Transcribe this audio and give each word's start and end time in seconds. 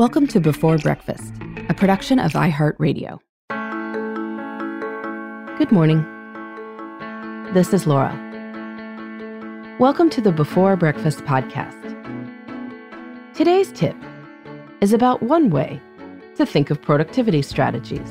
Welcome 0.00 0.26
to 0.28 0.40
Before 0.40 0.78
Breakfast, 0.78 1.34
a 1.68 1.74
production 1.74 2.18
of 2.18 2.32
iHeartRadio. 2.32 3.18
Good 5.58 5.70
morning. 5.70 6.06
This 7.52 7.74
is 7.74 7.86
Laura. 7.86 8.16
Welcome 9.78 10.08
to 10.08 10.22
the 10.22 10.32
Before 10.32 10.74
Breakfast 10.74 11.18
podcast. 11.26 11.76
Today's 13.34 13.72
tip 13.72 13.94
is 14.80 14.94
about 14.94 15.22
one 15.22 15.50
way 15.50 15.78
to 16.36 16.46
think 16.46 16.70
of 16.70 16.80
productivity 16.80 17.42
strategies. 17.42 18.08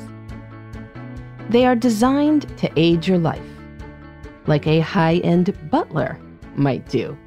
They 1.48 1.66
are 1.66 1.74
designed 1.74 2.56
to 2.58 2.70
aid 2.76 3.08
your 3.08 3.18
life, 3.18 3.50
like 4.46 4.68
a 4.68 4.78
high 4.78 5.16
end 5.24 5.58
butler 5.72 6.20
might 6.54 6.88
do. 6.88 7.18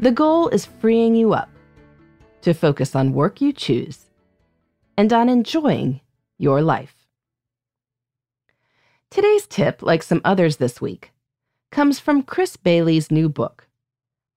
The 0.00 0.10
goal 0.10 0.48
is 0.48 0.66
freeing 0.66 1.14
you 1.14 1.32
up 1.32 1.48
to 2.42 2.54
focus 2.54 2.94
on 2.94 3.12
work 3.12 3.40
you 3.40 3.52
choose 3.52 4.06
and 4.96 5.12
on 5.12 5.28
enjoying 5.28 6.00
your 6.38 6.62
life. 6.62 7.06
Today's 9.10 9.46
tip, 9.46 9.82
like 9.82 10.02
some 10.02 10.20
others 10.24 10.58
this 10.58 10.80
week, 10.80 11.12
comes 11.70 11.98
from 11.98 12.22
Chris 12.22 12.56
Bailey's 12.56 13.10
new 13.10 13.28
book, 13.28 13.66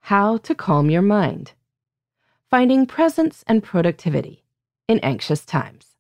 How 0.01 0.37
to 0.37 0.55
Calm 0.55 0.89
Your 0.89 1.01
Mind 1.01 1.53
Finding 2.49 2.85
Presence 2.85 3.43
and 3.47 3.63
Productivity 3.63 4.43
in 4.87 4.99
Anxious 4.99 5.45
Times. 5.45 5.95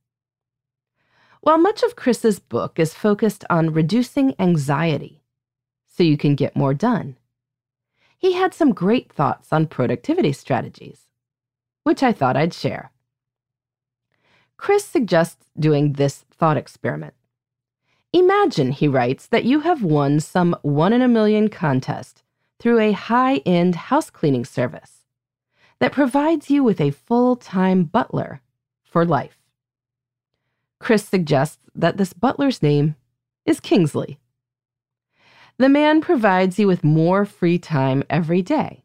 While 1.41 1.57
much 1.57 1.83
of 1.83 1.95
Chris's 1.95 2.39
book 2.39 2.79
is 2.79 2.93
focused 2.93 3.43
on 3.49 3.73
reducing 3.73 4.35
anxiety 4.39 5.23
so 5.85 6.03
you 6.03 6.17
can 6.17 6.35
get 6.35 6.55
more 6.55 6.73
done, 6.73 7.17
he 8.17 8.33
had 8.33 8.53
some 8.53 8.73
great 8.73 9.11
thoughts 9.11 9.51
on 9.51 9.67
productivity 9.67 10.31
strategies 10.31 11.07
which 11.83 12.03
I 12.03 12.11
thought 12.11 12.37
I'd 12.37 12.53
share. 12.53 12.91
Chris 14.57 14.85
suggests 14.85 15.45
doing 15.59 15.93
this 15.93 16.25
thought 16.31 16.57
experiment. 16.57 17.13
Imagine, 18.13 18.71
he 18.71 18.87
writes, 18.87 19.27
that 19.27 19.43
you 19.43 19.61
have 19.61 19.83
won 19.83 20.19
some 20.19 20.55
one 20.61 20.93
in 20.93 21.01
a 21.01 21.07
million 21.07 21.49
contest 21.49 22.23
through 22.59 22.79
a 22.79 22.91
high 22.91 23.37
end 23.37 23.75
house 23.75 24.09
cleaning 24.09 24.45
service 24.45 25.03
that 25.79 25.91
provides 25.91 26.49
you 26.49 26.63
with 26.63 26.79
a 26.79 26.91
full 26.91 27.35
time 27.35 27.83
butler 27.83 28.41
for 28.83 29.05
life. 29.05 29.37
Chris 30.79 31.05
suggests 31.05 31.65
that 31.75 31.97
this 31.97 32.13
butler's 32.13 32.61
name 32.61 32.95
is 33.45 33.59
Kingsley. 33.59 34.19
The 35.57 35.69
man 35.69 36.01
provides 36.01 36.57
you 36.59 36.67
with 36.67 36.83
more 36.83 37.25
free 37.25 37.57
time 37.57 38.03
every 38.09 38.41
day 38.41 38.82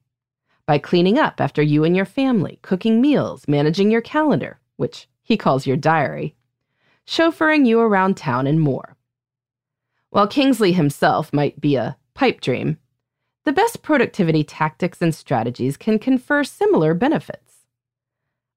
by 0.68 0.76
cleaning 0.76 1.18
up 1.18 1.40
after 1.40 1.62
you 1.62 1.82
and 1.82 1.96
your 1.96 2.04
family, 2.04 2.58
cooking 2.60 3.00
meals, 3.00 3.48
managing 3.48 3.90
your 3.90 4.02
calendar, 4.02 4.60
which 4.76 5.08
he 5.22 5.34
calls 5.34 5.66
your 5.66 5.78
diary, 5.78 6.36
chauffeuring 7.06 7.66
you 7.66 7.80
around 7.80 8.18
town, 8.18 8.46
and 8.46 8.60
more. 8.60 8.94
While 10.10 10.28
Kingsley 10.28 10.72
himself 10.72 11.32
might 11.32 11.58
be 11.58 11.76
a 11.76 11.96
pipe 12.12 12.42
dream, 12.42 12.76
the 13.46 13.52
best 13.52 13.80
productivity 13.80 14.44
tactics 14.44 15.00
and 15.00 15.14
strategies 15.14 15.78
can 15.78 15.98
confer 15.98 16.44
similar 16.44 16.92
benefits. 16.92 17.64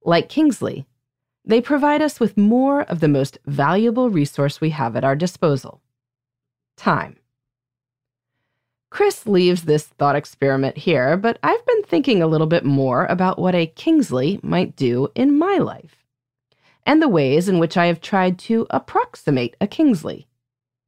Like 0.04 0.28
Kingsley, 0.28 0.86
they 1.46 1.62
provide 1.62 2.02
us 2.02 2.20
with 2.20 2.36
more 2.36 2.82
of 2.82 3.00
the 3.00 3.08
most 3.08 3.38
valuable 3.46 4.10
resource 4.10 4.60
we 4.60 4.72
have 4.72 4.98
at 4.98 5.06
our 5.06 5.16
disposal 5.16 5.82
time. 6.76 7.16
Chris 8.92 9.26
leaves 9.26 9.64
this 9.64 9.88
thought 9.88 10.18
experiment 10.18 10.78
here, 10.78 11.16
but 11.16 11.40
I've 11.42 11.66
been 11.66 11.84
thinking 11.84 12.22
a 12.22 12.28
little 12.28 12.46
bit 12.46 12.66
more 12.66 13.06
about 13.06 13.40
what 13.40 13.56
a 13.56 13.66
Kingsley 13.66 14.38
might 14.44 14.76
do 14.76 15.08
in 15.16 15.40
my 15.40 15.58
life, 15.58 16.04
and 16.86 17.02
the 17.02 17.08
ways 17.08 17.48
in 17.48 17.58
which 17.58 17.78
I 17.78 17.86
have 17.86 18.02
tried 18.02 18.38
to 18.40 18.68
approximate 18.70 19.56
a 19.62 19.68
Kingsley, 19.68 20.28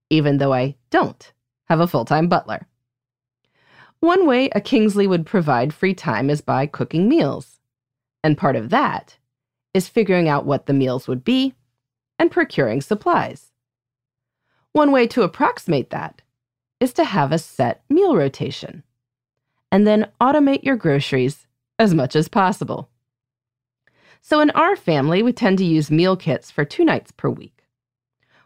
even 0.10 0.38
though 0.38 0.52
I 0.54 0.76
don't 0.90 1.32
have 1.68 1.80
a 1.80 1.88
full 1.88 2.04
time 2.04 2.28
butler. 2.28 2.68
One 4.02 4.28
way 4.28 4.50
a 4.50 4.60
Kingsley 4.60 5.08
would 5.08 5.26
provide 5.26 5.74
free 5.74 5.94
time 5.94 6.30
is 6.30 6.42
by 6.42 6.66
cooking 6.66 7.08
meals, 7.08 7.62
and 8.22 8.38
part 8.38 8.58
of 8.58 8.70
that 8.70 9.18
is 9.74 9.88
figuring 9.88 10.28
out 10.28 10.46
what 10.46 10.66
the 10.66 10.74
meals 10.74 11.08
would 11.08 11.24
be 11.24 11.54
and 12.20 12.30
procuring 12.30 12.82
supplies. 12.82 13.54
One 14.74 14.92
way 14.92 15.08
to 15.08 15.22
approximate 15.22 15.90
that 15.92 16.22
is 16.84 16.94
to 16.94 17.06
have 17.06 17.32
a 17.32 17.40
set 17.40 17.82
meal 17.90 18.16
rotation. 18.16 18.84
And 19.72 19.88
then 19.88 20.12
automate 20.20 20.64
your 20.64 20.76
groceries 20.76 21.48
as 21.80 21.94
much 21.94 22.14
as 22.14 22.28
possible. 22.28 22.90
So 24.22 24.42
in 24.42 24.52
our 24.52 24.76
family, 24.76 25.24
we 25.24 25.32
tend 25.32 25.58
to 25.60 25.66
use 25.66 25.90
meal 25.90 26.18
kits 26.18 26.52
for 26.52 26.66
two 26.66 26.84
nights 26.84 27.12
per 27.12 27.30
week. 27.30 27.64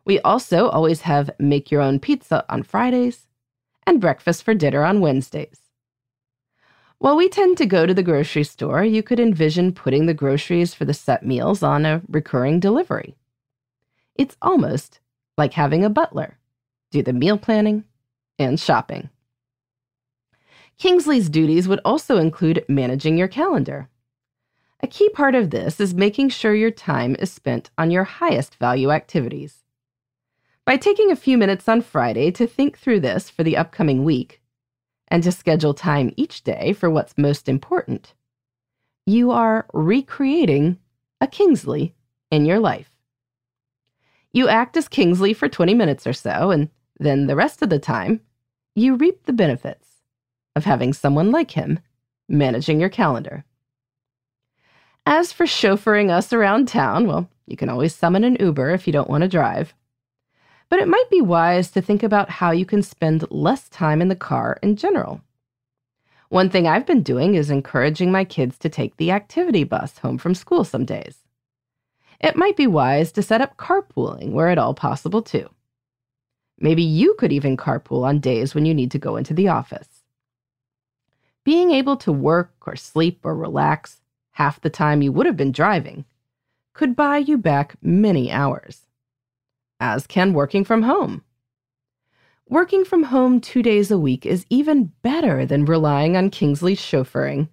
We 0.05 0.19
also 0.19 0.69
always 0.69 1.01
have 1.01 1.31
make 1.39 1.71
your 1.71 1.81
own 1.81 1.99
pizza 1.99 2.45
on 2.47 2.61
Fridays 2.61 3.27
and 3.87 3.99
breakfast 3.99 4.43
for 4.43 4.53
dinner 4.53 4.83
on 4.83 5.01
Wednesdays. 5.01 5.59
While 6.99 7.17
we 7.17 7.29
tend 7.29 7.57
to 7.57 7.65
go 7.65 7.85
to 7.85 7.93
the 7.93 8.03
grocery 8.03 8.43
store, 8.43 8.83
you 8.83 9.01
could 9.01 9.19
envision 9.19 9.73
putting 9.73 10.05
the 10.05 10.13
groceries 10.13 10.73
for 10.73 10.85
the 10.85 10.93
set 10.93 11.25
meals 11.25 11.63
on 11.63 11.85
a 11.85 12.01
recurring 12.07 12.59
delivery. 12.59 13.15
It's 14.15 14.37
almost 14.41 14.99
like 15.37 15.53
having 15.53 15.83
a 15.83 15.89
butler 15.89 16.37
do 16.91 17.03
the 17.03 17.13
meal 17.13 17.37
planning, 17.37 17.83
and 18.39 18.59
shopping. 18.59 19.09
Kingsley's 20.77 21.29
duties 21.29 21.67
would 21.67 21.79
also 21.83 22.17
include 22.17 22.65
managing 22.67 23.17
your 23.17 23.27
calendar. 23.27 23.89
A 24.81 24.87
key 24.87 25.09
part 25.09 25.33
of 25.33 25.49
this 25.49 25.79
is 25.79 25.95
making 25.95 26.29
sure 26.29 26.53
your 26.53 26.71
time 26.71 27.15
is 27.17 27.31
spent 27.31 27.71
on 27.77 27.89
your 27.89 28.03
highest 28.03 28.55
value 28.55 28.91
activities. 28.91 29.63
By 30.65 30.77
taking 30.77 31.11
a 31.11 31.15
few 31.15 31.37
minutes 31.37 31.67
on 31.67 31.81
Friday 31.81 32.29
to 32.31 32.45
think 32.45 32.77
through 32.77 32.99
this 32.99 33.29
for 33.29 33.43
the 33.43 33.57
upcoming 33.57 34.03
week, 34.03 34.41
and 35.07 35.23
to 35.23 35.31
schedule 35.31 35.73
time 35.73 36.13
each 36.17 36.43
day 36.43 36.73
for 36.73 36.89
what's 36.89 37.17
most 37.17 37.49
important, 37.49 38.13
you 39.05 39.31
are 39.31 39.65
recreating 39.73 40.77
a 41.21 41.27
Kingsley 41.27 41.95
in 42.29 42.45
your 42.45 42.59
life. 42.59 42.91
You 44.33 44.49
act 44.49 44.77
as 44.77 44.87
Kingsley 44.87 45.33
for 45.33 45.47
20 45.49 45.73
minutes 45.73 46.05
or 46.05 46.13
so, 46.13 46.51
and 46.51 46.69
then 46.99 47.27
the 47.27 47.35
rest 47.35 47.61
of 47.61 47.69
the 47.69 47.79
time, 47.79 48.19
you 48.77 48.93
reap 48.93 49.25
the 49.25 49.33
benefits 49.33 49.87
of 50.55 50.65
having 50.65 50.93
someone 50.93 51.31
like 51.31 51.51
him 51.51 51.79
managing 52.29 52.79
your 52.79 52.89
calendar. 52.89 53.43
As 55.03 55.31
for 55.31 55.45
chauffeuring 55.45 56.11
us 56.11 56.31
around 56.31 56.67
town, 56.67 57.07
well, 57.07 57.27
you 57.47 57.57
can 57.57 57.69
always 57.69 57.95
summon 57.95 58.23
an 58.23 58.37
Uber 58.39 58.69
if 58.69 58.85
you 58.85 58.93
don't 58.93 59.09
want 59.09 59.23
to 59.23 59.27
drive. 59.27 59.73
But 60.69 60.79
it 60.79 60.87
might 60.87 61.09
be 61.09 61.21
wise 61.21 61.71
to 61.71 61.81
think 61.81 62.03
about 62.03 62.29
how 62.29 62.51
you 62.51 62.65
can 62.65 62.83
spend 62.83 63.25
less 63.31 63.67
time 63.67 63.99
in 63.99 64.09
the 64.09 64.15
car 64.15 64.59
in 64.61 64.75
general. 64.75 65.21
One 66.29 66.51
thing 66.51 66.67
I've 66.67 66.85
been 66.85 67.01
doing 67.01 67.33
is 67.33 67.49
encouraging 67.49 68.11
my 68.11 68.25
kids 68.25 68.59
to 68.59 68.69
take 68.69 68.97
the 68.97 69.09
activity 69.09 69.63
bus 69.63 69.97
home 69.97 70.19
from 70.19 70.35
school 70.35 70.63
some 70.63 70.85
days. 70.85 71.23
It 72.19 72.35
might 72.35 72.57
be 72.57 72.67
wise 72.67 73.11
to 73.13 73.23
set 73.23 73.41
up 73.41 73.57
carpooling 73.57 74.33
where 74.33 74.49
at 74.49 74.59
all 74.59 74.75
possible, 74.75 75.23
too. 75.23 75.49
Maybe 76.59 76.83
you 76.83 77.13
could 77.15 77.31
even 77.31 77.57
carpool 77.57 78.03
on 78.03 78.19
days 78.19 78.55
when 78.55 78.65
you 78.65 78.73
need 78.73 78.91
to 78.91 78.99
go 78.99 79.15
into 79.15 79.33
the 79.33 79.47
office. 79.47 79.87
Being 81.43 81.71
able 81.71 81.97
to 81.97 82.11
work 82.11 82.53
or 82.65 82.75
sleep 82.75 83.21
or 83.23 83.35
relax 83.35 84.01
half 84.31 84.59
the 84.61 84.69
time 84.69 85.01
you 85.01 85.11
would 85.11 85.25
have 85.25 85.37
been 85.37 85.51
driving 85.51 86.05
could 86.73 86.95
buy 86.95 87.17
you 87.17 87.37
back 87.37 87.75
many 87.81 88.31
hours, 88.31 88.87
as 89.79 90.05
can 90.05 90.33
working 90.33 90.63
from 90.63 90.83
home. 90.83 91.23
Working 92.49 92.85
from 92.85 93.03
home 93.03 93.41
two 93.41 93.63
days 93.63 93.91
a 93.91 93.97
week 93.97 94.25
is 94.25 94.45
even 94.49 94.91
better 95.01 95.45
than 95.45 95.65
relying 95.65 96.15
on 96.15 96.29
Kingsley's 96.29 96.79
chauffeuring. 96.79 97.49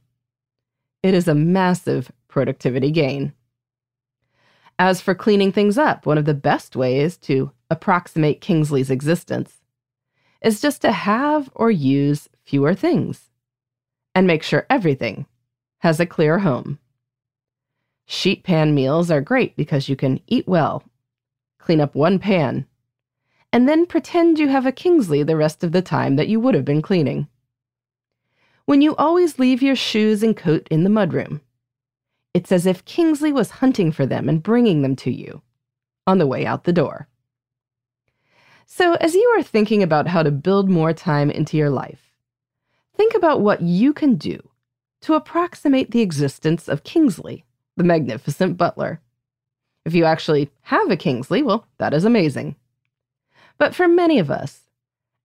It 1.03 1.15
is 1.15 1.27
a 1.27 1.35
massive 1.35 2.13
productivity 2.29 2.91
gain. 2.91 3.33
As 4.79 5.01
for 5.01 5.15
cleaning 5.15 5.53
things 5.53 5.79
up, 5.79 6.05
one 6.05 6.19
of 6.19 6.27
the 6.27 6.35
best 6.35 6.77
ways 6.77 7.17
to 7.19 7.51
approximate 7.71 8.41
Kingsley's 8.41 8.91
existence 8.91 9.63
is 10.43 10.61
just 10.61 10.83
to 10.83 10.93
have 10.93 11.51
or 11.55 11.71
use 11.71 12.29
fewer 12.45 12.75
things 12.75 13.31
and 14.15 14.27
make 14.27 14.43
sure 14.43 14.67
everything 14.71 15.27
has 15.79 15.99
a 16.01 16.07
clear 16.07 16.39
home. 16.39 16.79
Sheet 18.07 18.45
pan 18.45 18.75
meals 18.75 19.11
are 19.11 19.21
great 19.21 19.57
because 19.57 19.89
you 19.89 19.97
can 19.97 20.21
eat 20.27 20.47
well, 20.47 20.85
clean 21.59 21.81
up 21.81 21.95
one 21.95 22.19
pan, 22.19 22.67
and 23.53 23.69
then 23.69 23.87
pretend 23.87 24.39
you 24.39 24.49
have 24.49 24.67
a 24.67 24.73
Kingsley 24.73 25.23
the 25.23 25.37
rest 25.37 25.65
of 25.65 25.73
the 25.73 25.83
time 25.83 26.17
that 26.17 26.29
you 26.29 26.39
would 26.41 26.55
have 26.55 26.65
been 26.65 26.83
cleaning. 26.83 27.29
When 28.67 28.83
you 28.83 28.97
always 28.97 29.39
leave 29.39 29.63
your 29.63 29.77
shoes 29.77 30.23
and 30.23 30.37
coat 30.37 30.69
in 30.71 30.85
the 30.85 30.91
mudroom, 30.91 31.41
it's 32.35 32.51
as 32.51 32.67
if 32.67 32.85
Kingsley 32.85 33.33
was 33.33 33.51
hunting 33.51 33.93
for 33.93 34.07
them 34.07 34.29
and 34.29 34.43
bringing 34.43 34.83
them 34.83 34.97
to 34.97 35.11
you 35.11 35.43
on 36.07 36.19
the 36.19 36.27
way 36.27 36.45
out 36.45 36.65
the 36.65 36.73
door. 36.73 37.09
So, 38.67 38.95
as 38.95 39.15
you 39.15 39.35
are 39.37 39.43
thinking 39.43 39.83
about 39.83 40.09
how 40.09 40.23
to 40.23 40.31
build 40.31 40.69
more 40.69 40.93
time 40.93 41.31
into 41.31 41.57
your 41.57 41.71
life, 41.71 42.13
think 42.97 43.15
about 43.15 43.41
what 43.41 43.61
you 43.61 43.93
can 43.93 44.17
do 44.17 44.41
to 45.03 45.15
approximate 45.15 45.91
the 45.91 46.01
existence 46.01 46.69
of 46.69 46.85
Kingsley, 46.85 47.45
the 47.77 47.85
magnificent 47.85 48.57
butler. 48.57 49.01
If 49.85 49.95
you 49.95 50.05
actually 50.05 50.51
have 50.63 50.91
a 50.91 50.97
Kingsley, 50.97 51.43
well, 51.43 51.67
that 51.79 51.93
is 51.93 52.05
amazing. 52.05 52.57
But 53.59 53.75
for 53.75 53.87
many 53.87 54.19
of 54.19 54.31
us, 54.31 54.63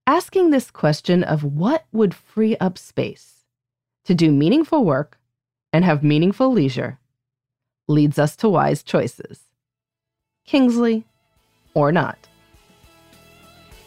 asking 0.06 0.50
this 0.50 0.70
question 0.70 1.24
of 1.24 1.44
what 1.44 1.86
would 1.92 2.14
free 2.14 2.58
up 2.58 2.78
space 2.78 3.46
to 4.06 4.14
do 4.14 4.32
meaningful 4.32 4.84
work 4.84 5.18
and 5.72 5.86
have 5.86 6.04
meaningful 6.04 6.52
leisure 6.52 7.00
leads 7.88 8.20
us 8.20 8.36
to 8.38 8.50
wise 8.50 8.84
choices. 8.84 9.42
Kingsley 10.46 11.06
or 11.74 11.92
not. 11.92 12.29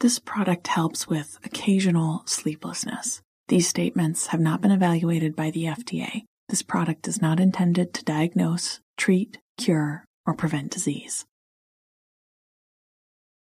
This 0.00 0.18
product 0.18 0.66
helps 0.66 1.08
with 1.08 1.38
occasional 1.42 2.22
sleeplessness. 2.26 3.22
These 3.48 3.66
statements 3.66 4.26
have 4.26 4.40
not 4.40 4.60
been 4.60 4.70
evaluated 4.70 5.34
by 5.34 5.50
the 5.50 5.64
FDA. 5.64 6.24
This 6.50 6.62
product 6.62 7.08
is 7.08 7.22
not 7.22 7.40
intended 7.40 7.94
to 7.94 8.04
diagnose, 8.04 8.80
treat, 8.98 9.38
cure, 9.56 10.04
or 10.26 10.34
prevent 10.34 10.70
disease. 10.70 11.24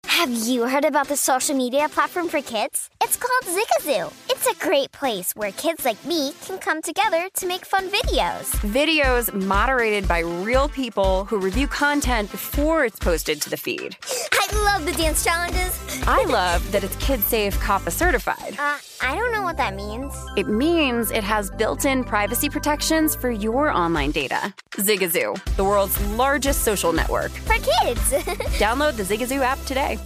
Have 0.05 0.31
you 0.31 0.67
heard 0.67 0.85
about 0.85 1.09
the 1.09 1.17
social 1.17 1.55
media 1.55 1.89
platform 1.89 2.29
for 2.29 2.41
kids? 2.41 2.89
It's 3.03 3.17
called 3.17 3.43
Zigazoo. 3.43 4.13
It's 4.29 4.47
a 4.47 4.55
great 4.65 4.91
place 4.93 5.33
where 5.35 5.51
kids 5.51 5.83
like 5.83 6.03
me 6.05 6.31
can 6.45 6.59
come 6.59 6.81
together 6.81 7.27
to 7.35 7.45
make 7.45 7.65
fun 7.65 7.89
videos. 7.89 8.49
Videos 8.71 9.33
moderated 9.33 10.07
by 10.07 10.19
real 10.19 10.69
people 10.69 11.25
who 11.25 11.37
review 11.37 11.67
content 11.67 12.31
before 12.31 12.85
it's 12.85 12.97
posted 12.97 13.41
to 13.41 13.49
the 13.49 13.57
feed. 13.57 13.97
I 14.31 14.55
love 14.63 14.85
the 14.85 14.93
dance 14.93 15.23
challenges. 15.23 15.66
I 16.09 16.23
love 16.23 16.71
that 16.71 16.85
it's 16.85 16.95
Kid 16.95 17.19
Safe 17.19 17.53
COPPA 17.59 17.91
certified. 17.91 18.55
Uh, 18.57 18.77
I 19.01 19.13
don't 19.13 19.33
know 19.33 19.43
what 19.43 19.57
that 19.57 19.75
means. 19.75 20.13
It 20.37 20.47
means 20.47 21.11
it 21.11 21.21
has 21.21 21.51
built 21.51 21.83
in 21.83 22.05
privacy 22.05 22.47
protections 22.47 23.13
for 23.13 23.29
your 23.29 23.69
online 23.69 24.11
data. 24.11 24.53
Zigazoo, 24.71 25.37
the 25.57 25.65
world's 25.65 25.99
largest 26.11 26.63
social 26.63 26.93
network. 26.93 27.31
For 27.31 27.55
kids. 27.55 28.11
Download 28.57 28.95
the 28.95 29.03
Zigazoo 29.03 29.41
app 29.41 29.61
today. 29.65 29.99